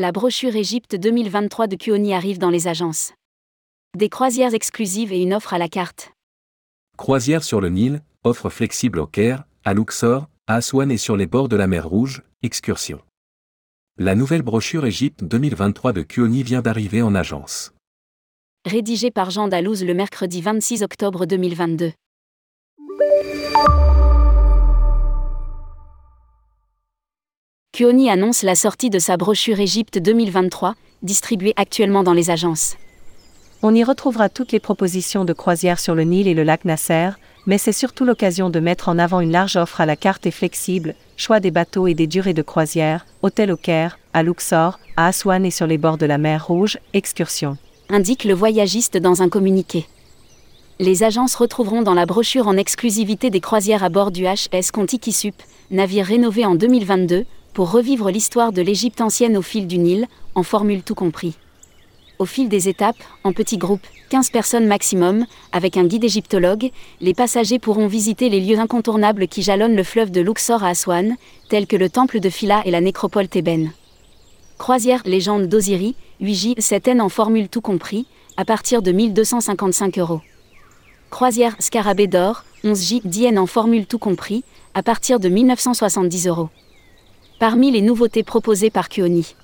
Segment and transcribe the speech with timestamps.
[0.00, 3.12] La brochure Égypte 2023 de Kuoni arrive dans les agences.
[3.94, 6.12] Des croisières exclusives et une offre à la carte.
[6.96, 11.26] Croisière sur le Nil, offre flexible au Caire, à Luxor, à Aswan et sur les
[11.26, 13.02] bords de la mer Rouge, excursion.
[13.98, 17.74] La nouvelle brochure Égypte 2023 de Kuoni vient d'arriver en agence.
[18.64, 21.92] Rédigée par Jean Dalouse le mercredi 26 octobre 2022.
[27.80, 32.76] Kuoni annonce la sortie de sa brochure Égypte 2023, distribuée actuellement dans les agences.
[33.62, 37.12] On y retrouvera toutes les propositions de croisière sur le Nil et le lac Nasser,
[37.46, 40.30] mais c'est surtout l'occasion de mettre en avant une large offre à la carte et
[40.30, 45.06] flexible, choix des bateaux et des durées de croisière, hôtel au Caire, à Luxor, à
[45.06, 47.56] Aswan et sur les bords de la mer Rouge, excursion.
[47.88, 49.86] Indique le voyagiste dans un communiqué.
[50.80, 55.12] Les agences retrouveront dans la brochure en exclusivité des croisières à bord du HS Contiki
[55.12, 55.34] Sup,
[55.70, 60.42] navire rénové en 2022, pour revivre l'histoire de l'Égypte ancienne au fil du Nil, en
[60.42, 61.36] formule tout compris.
[62.18, 67.14] Au fil des étapes, en petits groupes, 15 personnes maximum, avec un guide égyptologue, les
[67.14, 71.16] passagers pourront visiter les lieux incontournables qui jalonnent le fleuve de Luxor à Aswan,
[71.48, 73.72] tels que le temple de Phila et la nécropole thébaine.
[74.58, 78.06] Croisière légende d'Osiris, 8J 7N en formule tout compris,
[78.36, 80.20] à partir de 1255 euros.
[81.08, 86.50] Croisière Scarabée d'or, 11J 10N en formule tout compris, à partir de 1970 euros.
[87.40, 89.34] Parmi les nouveautés proposées par Kuoni.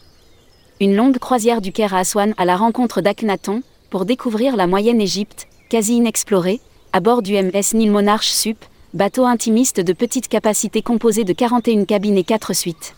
[0.83, 5.01] Une longue croisière du Caire à Aswan à la rencontre d'Akhenaton, pour découvrir la moyenne
[5.01, 6.61] Égypte, quasi inexplorée,
[6.93, 11.87] à bord du MS Nil Monarch Sup, bateau intimiste de petite capacité composé de 41
[11.87, 12.95] cabines et 4 suites.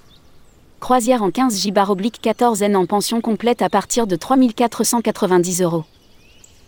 [0.80, 1.72] Croisière en 15 J
[2.20, 5.84] 14 N en pension complète à partir de 3490 euros.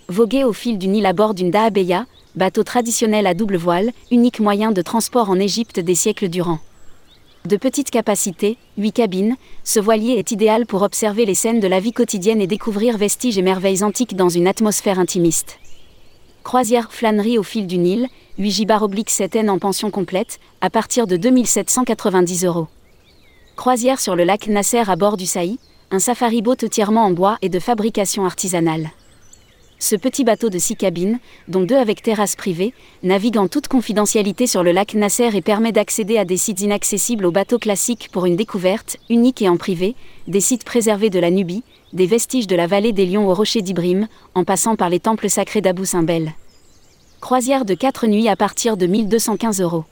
[0.06, 4.39] Voguer au fil du Nil à bord d'une Dahabeya, bateau traditionnel à double voile, unique
[4.39, 6.61] moyen de transport en Égypte des siècles durant.
[7.46, 11.80] De petite capacité, 8 cabines, ce voilier est idéal pour observer les scènes de la
[11.80, 15.58] vie quotidienne et découvrir vestiges et merveilles antiques dans une atmosphère intimiste.
[16.45, 18.67] Croisière flânerie au fil du Nil, 8 J
[19.06, 22.68] 7 N en pension complète, à partir de 2790 euros.
[23.56, 25.58] Croisière sur le lac Nasser à bord du Saï,
[25.90, 28.90] un safari boat entièrement en bois et de fabrication artisanale.
[29.83, 31.18] Ce petit bateau de six cabines,
[31.48, 35.73] dont deux avec terrasse privée, navigue en toute confidentialité sur le lac Nasser et permet
[35.73, 39.96] d'accéder à des sites inaccessibles aux bateaux classiques pour une découverte, unique et en privé,
[40.29, 41.64] des sites préservés de la Nubie,
[41.95, 45.30] des vestiges de la vallée des Lions au rocher d'Ibrim, en passant par les temples
[45.30, 46.35] sacrés d'Abou Simbel.
[47.23, 49.86] Croisière de 4 nuits à partir de 1215 euros.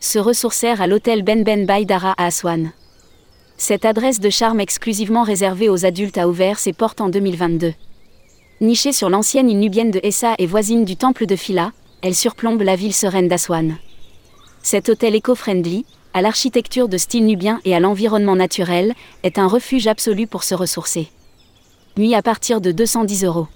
[0.00, 2.72] Se ressourcèrent à l'hôtel Ben Ben Baïdara à Aswan.
[3.56, 7.72] Cette adresse de charme exclusivement réservée aux adultes a ouvert ses portes en 2022.
[8.62, 12.62] Nichée sur l'ancienne île nubienne de Essa et voisine du temple de Phila, elle surplombe
[12.62, 13.76] la ville sereine d'Aswan.
[14.62, 15.84] Cet hôtel éco-friendly,
[16.14, 18.94] à l'architecture de style nubien et à l'environnement naturel,
[19.24, 21.08] est un refuge absolu pour se ressourcer.
[21.98, 23.46] Nuit à partir de 210 euros.